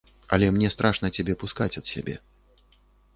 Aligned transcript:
Але 0.35 0.47
мне 0.53 0.69
страшна 0.75 1.11
цябе 1.17 1.33
пускаць 1.43 1.67
ад 1.83 1.91
сябе. 1.91 2.15